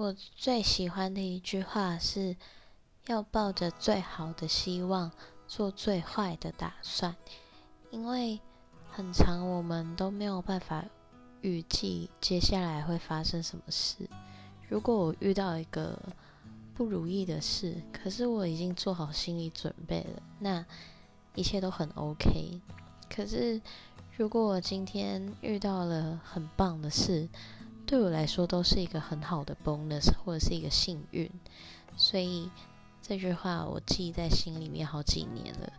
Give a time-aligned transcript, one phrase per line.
[0.00, 2.34] 我最喜欢的一句话是：
[3.06, 5.12] 要抱着最好的希望，
[5.46, 7.14] 做最坏的打算。
[7.90, 8.40] 因为
[8.90, 10.86] 很长，我们都没有办法
[11.42, 14.08] 预计接下来会发生什么事。
[14.70, 15.98] 如果我遇到一个
[16.72, 20.64] 不如意的事，可是我已经做好心理准备了，那
[21.34, 22.58] 一切都很 OK。
[23.14, 23.60] 可是
[24.16, 27.28] 如果我今天遇到了很棒的事，
[27.90, 31.28] 对我来说都是一个很好的 bonus 或者是一个幸运，
[31.96, 32.48] 所以
[33.02, 35.72] 这句话我记在心里面好几年了。